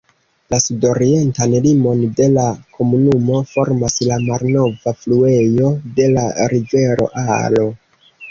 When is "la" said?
0.51-0.57, 2.37-2.45, 4.11-4.17, 6.15-6.25